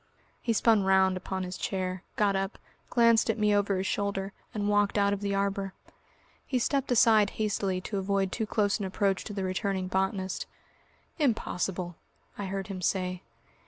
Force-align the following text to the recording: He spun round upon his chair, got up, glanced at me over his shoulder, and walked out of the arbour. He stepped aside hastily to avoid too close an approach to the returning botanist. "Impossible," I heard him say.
He 0.41 0.51
spun 0.51 0.81
round 0.81 1.15
upon 1.15 1.43
his 1.43 1.59
chair, 1.59 2.01
got 2.15 2.35
up, 2.35 2.57
glanced 2.89 3.29
at 3.29 3.37
me 3.37 3.53
over 3.55 3.77
his 3.77 3.85
shoulder, 3.85 4.33
and 4.51 4.67
walked 4.67 4.97
out 4.97 5.13
of 5.13 5.21
the 5.21 5.35
arbour. 5.35 5.75
He 6.47 6.57
stepped 6.57 6.91
aside 6.91 7.29
hastily 7.37 7.81
to 7.81 7.99
avoid 7.99 8.31
too 8.31 8.47
close 8.47 8.79
an 8.79 8.85
approach 8.85 9.23
to 9.25 9.33
the 9.33 9.43
returning 9.43 9.87
botanist. 9.87 10.47
"Impossible," 11.19 11.97
I 12.35 12.45
heard 12.45 12.65
him 12.65 12.81
say. 12.81 13.21